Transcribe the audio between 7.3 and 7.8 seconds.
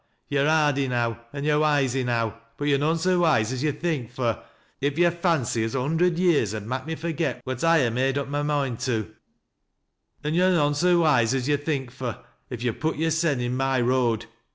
what